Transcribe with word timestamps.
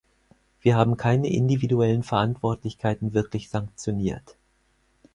Wir 0.61 0.75
haben 0.77 0.97
keine 0.97 1.29
individuellen 1.31 2.01
Verantwortlichkeiten 2.01 3.13
wirklich 3.13 3.49
sanktioniert. 3.51 4.35